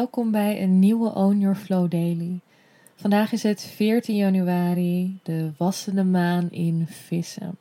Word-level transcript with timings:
Welkom 0.00 0.30
bij 0.30 0.62
een 0.62 0.78
nieuwe 0.78 1.14
Own 1.14 1.38
Your 1.38 1.56
Flow 1.56 1.90
Daily. 1.90 2.40
Vandaag 2.96 3.32
is 3.32 3.42
het 3.42 3.62
14 3.62 4.16
januari, 4.16 5.18
de 5.22 5.52
wassende 5.56 6.04
maan 6.04 6.50
in 6.50 6.86
vissen. 6.86 7.56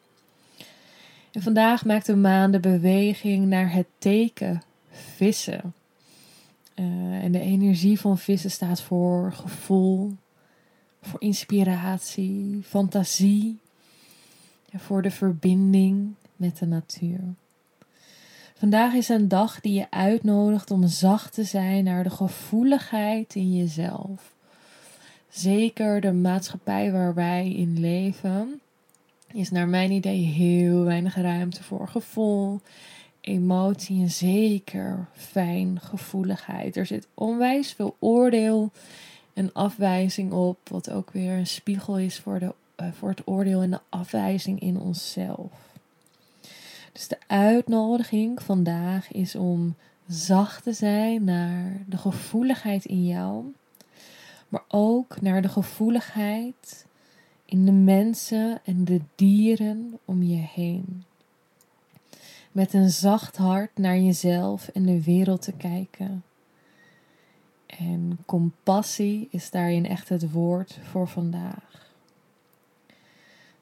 En 1.31 1.41
vandaag 1.41 1.85
maakt 1.85 2.05
de 2.05 2.15
maan 2.15 2.51
de 2.51 2.59
beweging 2.59 3.45
naar 3.45 3.73
het 3.73 3.85
teken 3.97 4.61
vissen. 4.91 5.73
Uh, 6.75 6.85
en 7.23 7.31
de 7.31 7.39
energie 7.39 7.99
van 7.99 8.17
vissen 8.17 8.51
staat 8.51 8.81
voor 8.81 9.33
gevoel, 9.33 10.15
voor 11.01 11.21
inspiratie, 11.21 12.61
fantasie 12.63 13.57
en 14.71 14.79
voor 14.79 15.01
de 15.01 15.11
verbinding 15.11 16.13
met 16.35 16.57
de 16.57 16.65
natuur. 16.65 17.19
Vandaag 18.59 18.93
is 18.93 19.09
een 19.09 19.27
dag 19.27 19.59
die 19.59 19.73
je 19.73 19.87
uitnodigt 19.89 20.71
om 20.71 20.87
zacht 20.87 21.33
te 21.33 21.43
zijn 21.43 21.83
naar 21.83 22.03
de 22.03 22.09
gevoeligheid 22.09 23.35
in 23.35 23.57
jezelf. 23.57 24.33
Zeker 25.29 26.01
de 26.01 26.11
maatschappij 26.11 26.91
waar 26.91 27.13
wij 27.13 27.51
in 27.51 27.79
leven 27.79 28.61
is 29.31 29.51
naar 29.51 29.67
mijn 29.67 29.91
idee 29.91 30.25
heel 30.25 30.83
weinig 30.83 31.15
ruimte 31.15 31.63
voor 31.63 31.87
gevoel, 31.87 32.59
emotie 33.21 34.01
en 34.01 34.09
zeker 34.09 35.07
fijn 35.13 35.79
gevoeligheid. 35.81 36.77
Er 36.77 36.85
zit 36.85 37.07
onwijs 37.13 37.71
veel 37.71 37.95
oordeel 37.99 38.71
en 39.33 39.53
afwijzing 39.53 40.31
op, 40.31 40.57
wat 40.69 40.89
ook 40.89 41.11
weer 41.11 41.33
een 41.33 41.47
spiegel 41.47 41.97
is 41.97 42.19
voor, 42.19 42.39
de, 42.39 42.53
uh, 42.81 42.87
voor 42.91 43.09
het 43.09 43.27
oordeel 43.27 43.61
en 43.61 43.71
de 43.71 43.81
afwijzing 43.89 44.59
in 44.59 44.79
onszelf. 44.79 45.68
Dus 46.99 47.07
de 47.07 47.17
uitnodiging 47.27 48.41
vandaag 48.41 49.11
is 49.11 49.35
om 49.35 49.75
zacht 50.07 50.63
te 50.63 50.73
zijn 50.73 51.23
naar 51.23 51.83
de 51.87 51.97
gevoeligheid 51.97 52.85
in 52.85 53.05
jou, 53.05 53.53
maar 54.49 54.63
ook 54.67 55.21
naar 55.21 55.41
de 55.41 55.47
gevoeligheid 55.49 56.85
in 57.45 57.65
de 57.65 57.71
mensen 57.71 58.59
en 58.63 58.85
de 58.85 59.01
dieren 59.15 59.99
om 60.05 60.23
je 60.23 60.47
heen. 60.53 61.03
Met 62.51 62.73
een 62.73 62.89
zacht 62.89 63.37
hart 63.37 63.77
naar 63.77 63.97
jezelf 63.97 64.67
en 64.67 64.83
de 64.83 65.03
wereld 65.03 65.41
te 65.41 65.53
kijken. 65.53 66.23
En 67.65 68.17
compassie 68.25 69.27
is 69.31 69.51
daarin 69.51 69.85
echt 69.85 70.09
het 70.09 70.31
woord 70.31 70.79
voor 70.83 71.07
vandaag. 71.07 71.88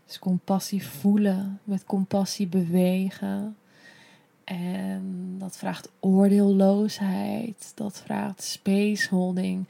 Dus 0.07 0.19
compassie 0.19 0.85
voelen, 0.85 1.59
met 1.63 1.83
compassie 1.85 2.47
bewegen. 2.47 3.57
En 4.43 5.35
dat 5.37 5.57
vraagt 5.57 5.89
oordeelloosheid, 5.99 7.71
dat 7.75 8.01
vraagt 8.05 8.43
spaceholding. 8.43 9.67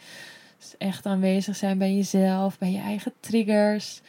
Dus 0.57 0.77
echt 0.77 1.05
aanwezig 1.05 1.55
zijn 1.55 1.77
bij 1.77 1.95
jezelf, 1.95 2.57
bij 2.57 2.71
je 2.71 2.79
eigen 2.79 3.13
triggers. 3.19 4.01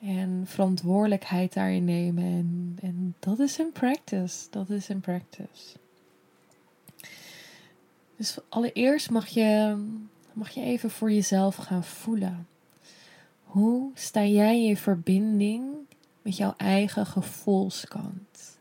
En 0.00 0.42
verantwoordelijkheid 0.44 1.52
daarin 1.52 1.84
nemen. 1.84 2.24
En, 2.24 2.78
en 2.82 3.14
dat 3.18 3.38
is 3.38 3.58
een 3.58 3.72
practice. 3.72 4.46
Dat 4.50 4.70
is 4.70 4.88
een 4.88 5.00
practice. 5.00 5.76
Dus 8.16 8.38
allereerst 8.48 9.10
mag 9.10 9.28
je, 9.28 9.76
mag 10.32 10.50
je 10.50 10.62
even 10.62 10.90
voor 10.90 11.12
jezelf 11.12 11.56
gaan 11.56 11.84
voelen. 11.84 12.46
Hoe 13.54 13.90
sta 13.94 14.24
jij 14.24 14.64
in 14.64 14.76
verbinding 14.76 15.64
met 16.22 16.36
jouw 16.36 16.54
eigen 16.56 17.06
gevoelskant? 17.06 18.58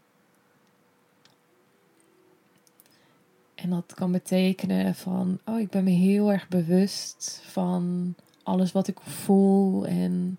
En 3.56 3.70
dat 3.70 3.94
kan 3.94 4.12
betekenen 4.12 4.96
van, 4.96 5.40
oh, 5.46 5.59
ik 5.59 5.70
ben 5.70 5.84
me 5.84 5.90
heel 5.90 6.31
erg 6.31 6.48
bewust 6.48 7.42
van 7.46 8.14
alles 8.44 8.72
wat 8.72 8.88
ik 8.88 9.00
voel 9.00 9.86
en 9.86 10.38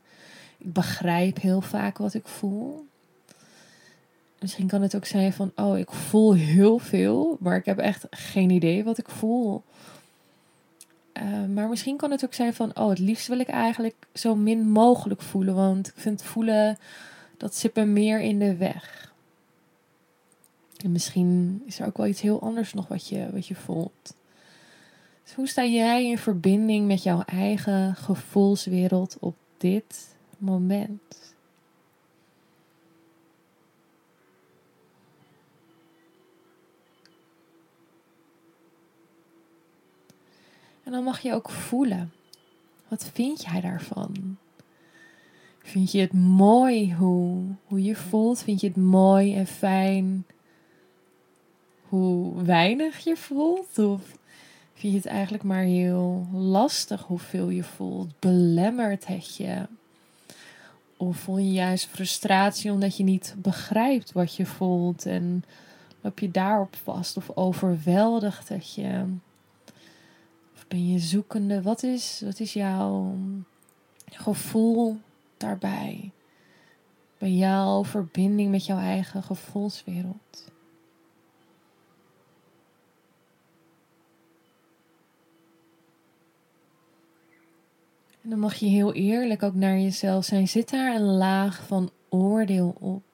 ik 0.58 0.72
begrijp 0.72 1.40
heel 1.40 1.60
vaak 1.60 1.98
wat 1.98 2.14
ik 2.14 2.26
voel. 2.26 2.86
Misschien 4.40 4.66
kan 4.66 4.82
het 4.82 4.96
ook 4.96 5.06
zijn 5.06 5.32
van, 5.32 5.52
oh, 5.56 5.78
ik 5.78 5.90
voel 5.90 6.34
heel 6.34 6.78
veel, 6.78 7.36
maar 7.40 7.56
ik 7.56 7.64
heb 7.64 7.78
echt 7.78 8.06
geen 8.10 8.50
idee 8.50 8.84
wat 8.84 8.98
ik 8.98 9.08
voel. 9.08 9.62
Uh, 11.22 11.44
maar 11.54 11.68
misschien 11.68 11.96
kan 11.96 12.10
het 12.10 12.24
ook 12.24 12.34
zijn 12.34 12.54
van, 12.54 12.76
oh, 12.76 12.88
het 12.88 12.98
liefst 12.98 13.26
wil 13.26 13.38
ik 13.38 13.48
eigenlijk 13.48 13.94
zo 14.14 14.34
min 14.34 14.68
mogelijk 14.68 15.22
voelen, 15.22 15.54
want 15.54 15.86
ik 15.86 15.94
vind 15.96 16.22
voelen, 16.22 16.78
dat 17.36 17.54
zit 17.54 17.74
me 17.74 17.84
meer 17.84 18.20
in 18.20 18.38
de 18.38 18.56
weg. 18.56 19.12
En 20.84 20.92
misschien 20.92 21.62
is 21.66 21.80
er 21.80 21.86
ook 21.86 21.96
wel 21.96 22.06
iets 22.06 22.20
heel 22.20 22.40
anders 22.40 22.74
nog 22.74 22.88
wat 22.88 23.08
je, 23.08 23.28
wat 23.32 23.46
je 23.46 23.54
voelt. 23.54 24.14
Dus 25.22 25.34
hoe 25.34 25.48
sta 25.48 25.64
jij 25.64 26.04
in 26.04 26.18
verbinding 26.18 26.86
met 26.86 27.02
jouw 27.02 27.22
eigen 27.26 27.94
gevoelswereld 27.94 29.16
op 29.20 29.36
dit 29.56 30.16
moment? 30.38 31.34
En 40.84 40.92
dan 40.92 41.04
mag 41.04 41.20
je 41.20 41.32
ook 41.32 41.50
voelen. 41.50 42.12
Wat 42.88 43.10
vind 43.12 43.42
jij 43.42 43.60
daarvan? 43.60 44.36
Vind 45.62 45.92
je 45.92 46.00
het 46.00 46.12
mooi 46.12 46.94
hoe, 46.94 47.44
hoe 47.64 47.82
je 47.82 47.96
voelt? 47.96 48.42
Vind 48.42 48.60
je 48.60 48.66
het 48.66 48.76
mooi 48.76 49.36
en 49.36 49.46
fijn 49.46 50.26
hoe 51.88 52.42
weinig 52.42 52.98
je 52.98 53.16
voelt? 53.16 53.78
Of 53.78 54.02
vind 54.74 54.92
je 54.92 54.98
het 54.98 55.06
eigenlijk 55.06 55.44
maar 55.44 55.62
heel 55.62 56.26
lastig 56.32 57.02
hoeveel 57.02 57.48
je 57.48 57.62
voelt? 57.62 58.12
Belemmert 58.18 59.06
het 59.06 59.36
je? 59.36 59.66
Of 60.96 61.16
voel 61.16 61.38
je 61.38 61.52
juist 61.52 61.86
frustratie 61.86 62.70
omdat 62.70 62.96
je 62.96 63.04
niet 63.04 63.34
begrijpt 63.38 64.12
wat 64.12 64.34
je 64.36 64.46
voelt 64.46 65.06
en 65.06 65.44
loop 66.00 66.18
je 66.18 66.30
daarop 66.30 66.76
vast 66.82 67.16
of 67.16 67.30
overweldigt 67.34 68.48
het 68.48 68.74
je? 68.74 69.04
Ben 70.68 70.92
je 70.92 70.98
zoekende? 70.98 71.62
Wat 71.62 71.82
is, 71.82 72.22
wat 72.24 72.40
is 72.40 72.52
jouw 72.52 73.16
gevoel 74.06 74.96
daarbij? 75.36 76.10
Bij 77.18 77.30
jouw 77.32 77.84
verbinding 77.84 78.50
met 78.50 78.66
jouw 78.66 78.78
eigen 78.78 79.22
gevoelswereld? 79.22 80.52
En 88.22 88.30
dan 88.30 88.38
mag 88.38 88.54
je 88.54 88.66
heel 88.66 88.92
eerlijk 88.92 89.42
ook 89.42 89.54
naar 89.54 89.78
jezelf 89.78 90.24
zijn. 90.24 90.48
Zit 90.48 90.70
daar 90.70 90.94
een 90.94 91.16
laag 91.16 91.66
van 91.66 91.90
oordeel 92.08 92.76
op? 92.80 93.13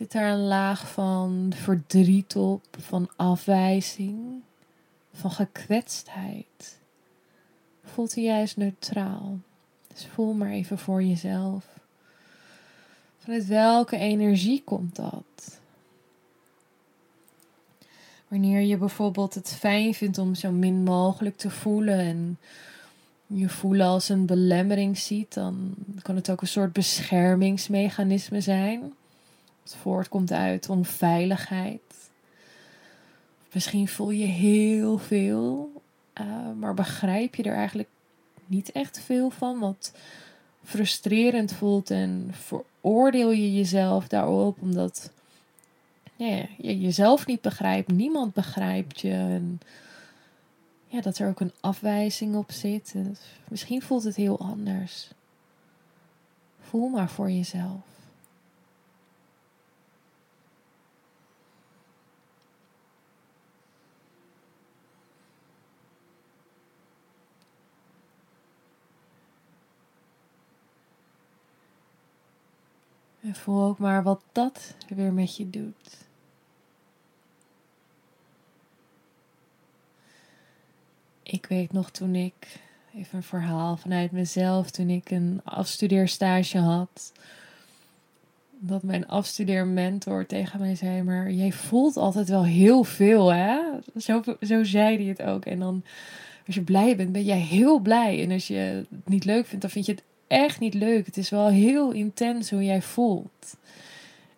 Zit 0.00 0.12
daar 0.12 0.32
een 0.32 0.46
laag 0.46 0.92
van 0.92 1.52
verdriet 1.56 2.36
op, 2.36 2.62
van 2.78 3.08
afwijzing, 3.16 4.42
van 5.12 5.30
gekwetstheid? 5.30 6.78
Voelt 7.84 8.14
hij 8.14 8.24
juist 8.24 8.56
neutraal? 8.56 9.38
Dus 9.92 10.06
voel 10.06 10.32
maar 10.32 10.50
even 10.50 10.78
voor 10.78 11.02
jezelf. 11.02 11.66
Vanuit 13.18 13.46
welke 13.46 13.96
energie 13.96 14.62
komt 14.64 14.96
dat? 14.96 15.60
Wanneer 18.28 18.60
je 18.60 18.76
bijvoorbeeld 18.76 19.34
het 19.34 19.48
fijn 19.48 19.94
vindt 19.94 20.18
om 20.18 20.34
zo 20.34 20.50
min 20.50 20.82
mogelijk 20.82 21.36
te 21.36 21.50
voelen 21.50 21.98
en 21.98 22.38
je 23.26 23.48
voelen 23.48 23.86
als 23.86 24.08
een 24.08 24.26
belemmering 24.26 24.98
ziet, 24.98 25.34
dan 25.34 25.74
kan 26.02 26.16
het 26.16 26.30
ook 26.30 26.40
een 26.40 26.46
soort 26.46 26.72
beschermingsmechanisme 26.72 28.40
zijn. 28.40 28.92
Het 29.62 29.74
voortkomt 29.74 30.32
uit 30.32 30.68
onveiligheid. 30.68 31.80
Misschien 33.52 33.88
voel 33.88 34.10
je 34.10 34.26
heel 34.26 34.98
veel, 34.98 35.72
uh, 36.20 36.26
maar 36.58 36.74
begrijp 36.74 37.34
je 37.34 37.42
er 37.42 37.54
eigenlijk 37.54 37.88
niet 38.46 38.72
echt 38.72 39.00
veel 39.00 39.30
van, 39.30 39.58
wat 39.58 39.92
frustrerend 40.64 41.52
voelt 41.52 41.90
en 41.90 42.30
veroordeel 42.32 43.30
je 43.30 43.54
jezelf 43.54 44.08
daarop 44.08 44.60
omdat 44.60 45.10
ja, 46.16 46.46
je 46.56 46.80
jezelf 46.80 47.26
niet 47.26 47.40
begrijpt, 47.40 47.92
niemand 47.92 48.34
begrijpt 48.34 49.00
je. 49.00 49.12
En 49.12 49.60
ja, 50.86 51.00
dat 51.00 51.18
er 51.18 51.28
ook 51.28 51.40
een 51.40 51.52
afwijzing 51.60 52.36
op 52.36 52.52
zit. 52.52 52.94
Misschien 53.48 53.82
voelt 53.82 54.02
het 54.02 54.16
heel 54.16 54.38
anders. 54.38 55.10
Voel 56.60 56.88
maar 56.88 57.10
voor 57.10 57.30
jezelf. 57.30 57.80
En 73.30 73.36
voel 73.36 73.64
ook 73.64 73.78
maar 73.78 74.02
wat 74.02 74.22
dat 74.32 74.74
weer 74.88 75.12
met 75.12 75.36
je 75.36 75.50
doet. 75.50 75.96
Ik 81.22 81.46
weet 81.46 81.72
nog 81.72 81.90
toen 81.90 82.14
ik, 82.14 82.60
even 82.94 83.16
een 83.16 83.22
verhaal 83.22 83.76
vanuit 83.76 84.10
mezelf, 84.10 84.70
toen 84.70 84.88
ik 84.88 85.10
een 85.10 85.40
afstudeerstage 85.44 86.58
had, 86.58 87.12
dat 88.58 88.82
mijn 88.82 89.08
afstudeermentor 89.08 90.26
tegen 90.26 90.60
mij 90.60 90.74
zei, 90.74 91.02
maar 91.02 91.30
jij 91.30 91.52
voelt 91.52 91.96
altijd 91.96 92.28
wel 92.28 92.44
heel 92.44 92.84
veel, 92.84 93.32
hè? 93.32 93.60
Zo, 93.96 94.22
zo 94.40 94.64
zei 94.64 94.96
hij 94.96 95.06
het 95.06 95.22
ook. 95.22 95.44
En 95.44 95.58
dan, 95.58 95.84
als 96.46 96.54
je 96.54 96.62
blij 96.62 96.96
bent, 96.96 97.12
ben 97.12 97.24
jij 97.24 97.40
heel 97.40 97.78
blij. 97.78 98.22
En 98.22 98.30
als 98.30 98.46
je 98.46 98.54
het 98.54 99.06
niet 99.06 99.24
leuk 99.24 99.46
vindt, 99.46 99.60
dan 99.60 99.70
vind 99.70 99.86
je 99.86 99.92
het 99.92 100.02
echt 100.30 100.60
niet 100.60 100.74
leuk. 100.74 101.06
Het 101.06 101.16
is 101.16 101.30
wel 101.30 101.48
heel 101.48 101.92
intens 101.92 102.50
hoe 102.50 102.64
jij 102.64 102.82
voelt. 102.82 103.56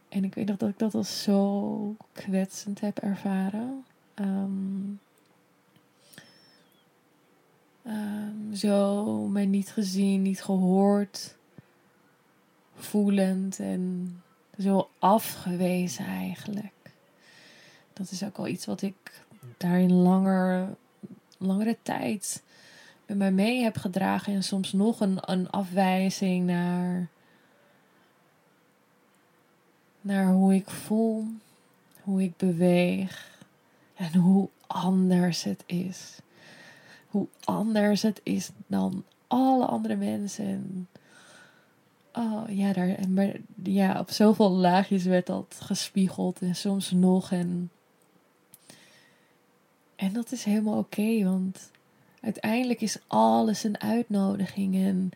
En 0.09 0.25
ik 0.25 0.35
weet 0.35 0.47
nog 0.47 0.57
dat 0.57 0.69
ik 0.69 0.79
dat 0.79 0.95
als 0.95 1.23
zo 1.23 1.97
kwetsend 2.13 2.81
heb 2.81 2.99
ervaren. 2.99 3.85
Um, 4.15 5.01
um, 7.87 8.55
zo 8.55 9.05
mij 9.29 9.47
niet 9.47 9.71
gezien, 9.71 10.23
niet 10.23 10.43
gehoord, 10.43 11.37
voelend 12.77 13.59
en 13.59 14.17
zo 14.59 14.89
afgewezen 14.99 16.07
eigenlijk. 16.07 16.93
Dat 17.93 18.11
is 18.11 18.23
ook 18.23 18.37
al 18.37 18.49
iets 18.49 18.67
wat 18.67 18.83
ik 18.83 19.25
daarin 19.57 19.93
langer, 19.93 20.77
langere 21.39 21.77
tijd 21.83 22.43
mij 23.17 23.33
mee 23.33 23.63
heb 23.63 23.77
gedragen. 23.77 24.35
En 24.35 24.45
soms 24.45 24.73
nog 24.73 25.01
een, 25.01 25.19
een 25.21 25.51
afwijzing 25.51 26.47
naar, 26.47 27.09
naar 30.01 30.27
hoe 30.27 30.55
ik 30.55 30.71
voel, 30.71 31.25
hoe 32.03 32.23
ik 32.23 32.37
beweeg 32.37 33.41
en 33.95 34.15
hoe 34.15 34.49
anders 34.67 35.43
het 35.43 35.63
is. 35.67 36.19
Hoe 37.07 37.27
anders 37.45 38.03
het 38.03 38.21
is 38.23 38.51
dan 38.67 39.05
alle 39.27 39.67
andere 39.67 39.97
mensen. 39.97 40.89
Oh 42.13 42.43
ja, 42.49 42.73
daar, 42.73 43.09
maar, 43.09 43.33
ja, 43.63 43.99
op 43.99 44.11
zoveel 44.11 44.51
laagjes 44.51 45.05
werd 45.05 45.27
dat 45.27 45.59
gespiegeld 45.63 46.41
en 46.41 46.57
soms 46.57 46.91
nog. 46.91 47.33
En, 47.33 47.71
en 49.97 50.13
dat 50.13 50.33
is 50.33 50.45
helemaal 50.45 50.79
oké, 50.79 51.25
want 51.25 51.71
Uiteindelijk 52.23 52.81
is 52.81 52.99
alles 53.07 53.65
een 53.65 53.81
uitnodiging. 53.81 54.75
En 54.75 55.11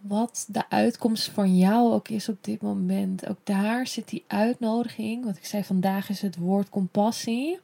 wat 0.00 0.44
de 0.48 0.62
uitkomst 0.68 1.28
van 1.28 1.56
jou 1.58 1.92
ook 1.92 2.08
is 2.08 2.28
op 2.28 2.44
dit 2.44 2.60
moment, 2.60 3.28
ook 3.28 3.38
daar 3.44 3.86
zit 3.86 4.08
die 4.08 4.24
uitnodiging. 4.26 5.24
Want 5.24 5.36
ik 5.36 5.44
zei 5.44 5.64
vandaag 5.64 6.08
is 6.08 6.22
het 6.22 6.36
woord 6.36 6.68
compassie. 6.68 7.58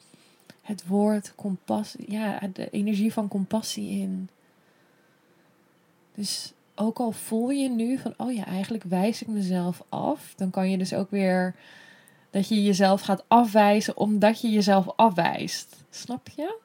Het 0.62 0.86
woord 0.86 1.32
compassie, 1.34 2.10
ja, 2.12 2.40
de 2.52 2.70
energie 2.70 3.12
van 3.12 3.28
compassie 3.28 3.90
in. 4.00 4.28
Dus 6.14 6.52
ook 6.74 6.98
al 6.98 7.12
voel 7.12 7.50
je 7.50 7.68
nu 7.68 7.98
van, 7.98 8.14
oh 8.16 8.32
ja, 8.32 8.46
eigenlijk 8.46 8.84
wijs 8.84 9.22
ik 9.22 9.28
mezelf 9.28 9.82
af, 9.88 10.32
dan 10.36 10.50
kan 10.50 10.70
je 10.70 10.78
dus 10.78 10.94
ook 10.94 11.10
weer 11.10 11.54
dat 12.30 12.48
je 12.48 12.62
jezelf 12.62 13.00
gaat 13.00 13.24
afwijzen 13.28 13.96
omdat 13.96 14.40
je 14.40 14.50
jezelf 14.50 14.86
afwijst. 14.96 15.76
Snap 15.90 16.28
je? 16.36 16.58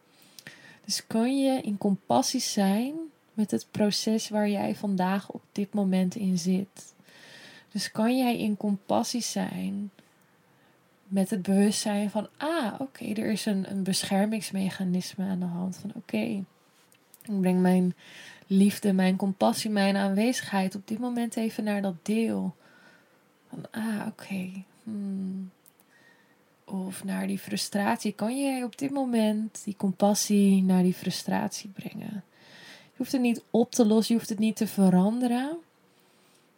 Dus 0.85 1.07
kun 1.07 1.41
je 1.41 1.61
in 1.61 1.77
compassie 1.77 2.39
zijn 2.39 2.93
met 3.33 3.51
het 3.51 3.67
proces 3.71 4.29
waar 4.29 4.49
jij 4.49 4.75
vandaag 4.75 5.29
op 5.29 5.41
dit 5.51 5.73
moment 5.73 6.15
in 6.15 6.37
zit. 6.37 6.93
Dus 7.71 7.91
kan 7.91 8.17
jij 8.17 8.37
in 8.37 8.57
compassie 8.57 9.21
zijn 9.21 9.91
met 11.07 11.29
het 11.29 11.41
bewustzijn 11.41 12.09
van, 12.09 12.27
ah, 12.37 12.73
oké, 12.79 13.05
er 13.05 13.31
is 13.31 13.45
een, 13.45 13.71
een 13.71 13.83
beschermingsmechanisme 13.83 15.25
aan 15.25 15.39
de 15.39 15.45
hand 15.45 15.77
van, 15.77 15.91
oké, 15.95 16.17
ik 17.21 17.41
breng 17.41 17.61
mijn 17.61 17.95
liefde, 18.47 18.93
mijn 18.93 19.15
compassie, 19.15 19.69
mijn 19.69 19.95
aanwezigheid 19.95 20.75
op 20.75 20.87
dit 20.87 20.99
moment 20.99 21.35
even 21.35 21.63
naar 21.63 21.81
dat 21.81 22.05
deel. 22.05 22.55
Van, 23.49 23.65
ah, 23.71 24.07
oké, 24.07 24.51
hmm 24.83 25.51
of 26.73 27.03
naar 27.03 27.27
die 27.27 27.39
frustratie, 27.39 28.11
kan 28.11 28.41
jij 28.41 28.63
op 28.63 28.77
dit 28.77 28.91
moment 28.91 29.61
die 29.63 29.75
compassie 29.75 30.63
naar 30.63 30.83
die 30.83 30.93
frustratie 30.93 31.69
brengen. 31.69 32.23
Je 32.83 32.99
hoeft 32.99 33.11
het 33.11 33.21
niet 33.21 33.43
op 33.49 33.71
te 33.71 33.85
lossen, 33.85 34.13
je 34.13 34.19
hoeft 34.19 34.29
het 34.29 34.39
niet 34.39 34.55
te 34.55 34.67
veranderen, 34.67 35.57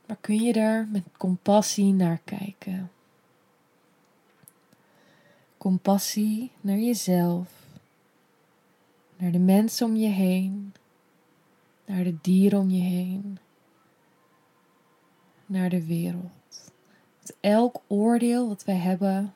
maar 0.07 0.17
kun 0.21 0.43
je 0.43 0.53
daar 0.53 0.87
met 0.87 1.03
compassie 1.17 1.93
naar 1.93 2.19
kijken. 2.23 2.91
Compassie 5.57 6.51
naar 6.61 6.77
jezelf, 6.77 7.47
naar 9.17 9.31
de 9.31 9.39
mensen 9.39 9.87
om 9.87 9.95
je 9.95 10.07
heen, 10.09 10.73
naar 11.85 12.03
de 12.03 12.15
dieren 12.21 12.59
om 12.59 12.69
je 12.69 12.81
heen, 12.81 13.37
naar 15.45 15.69
de 15.69 15.85
wereld. 15.85 16.71
Elk 17.39 17.81
oordeel 17.87 18.47
wat 18.47 18.63
wij 18.63 18.75
hebben 18.75 19.33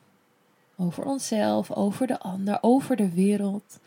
over 0.80 1.04
onszelf, 1.04 1.70
over 1.70 2.06
de 2.06 2.18
ander, 2.18 2.58
over 2.60 2.96
de 2.96 3.10
wereld, 3.10 3.78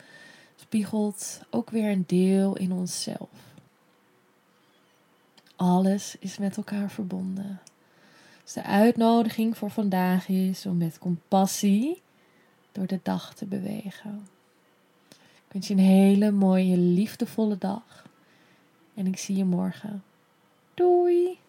spiegelt 0.55 1.41
ook 1.49 1.69
weer 1.69 1.91
een 1.91 2.03
deel 2.07 2.57
in 2.57 2.71
onszelf. 2.71 3.29
Alles 5.55 6.15
is 6.19 6.37
met 6.37 6.57
elkaar 6.57 6.91
verbonden. 6.91 7.59
Dus 8.43 8.53
de 8.53 8.63
uitnodiging 8.63 9.57
voor 9.57 9.69
vandaag 9.69 10.27
is 10.27 10.65
om 10.65 10.77
met 10.77 10.99
compassie 10.99 12.01
door 12.71 12.87
de 12.87 12.99
dag 13.03 13.33
te 13.33 13.45
bewegen. 13.45 14.27
Ik 15.09 15.51
wens 15.51 15.67
je 15.67 15.73
een 15.73 15.79
hele 15.79 16.31
mooie, 16.31 16.77
liefdevolle 16.77 17.57
dag. 17.57 18.05
En 18.93 19.07
ik 19.07 19.17
zie 19.17 19.35
je 19.35 19.45
morgen. 19.45 20.03
Doei! 20.73 21.39